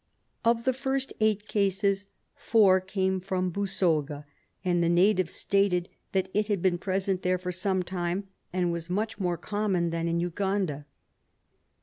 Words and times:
Of 0.43 0.63
the 0.63 0.73
first 0.73 1.13
eight 1.19 1.47
cases 1.47 2.07
four 2.33 2.79
came 2.81 3.19
from 3.19 3.51
Busoga, 3.51 4.25
and 4.65 4.83
the 4.83 4.89
natives 4.89 5.33
stated 5.35 5.89
that 6.13 6.31
it 6.33 6.47
had 6.47 6.59
been 6.59 6.79
present 6.79 7.21
there 7.21 7.37
for 7.37 7.51
some 7.51 7.83
time, 7.83 8.27
and 8.51 8.71
was 8.71 8.89
much 8.89 9.19
more 9.19 9.37
common 9.37 9.91
than 9.91 10.07
in 10.07 10.19
Uganda. 10.19 10.87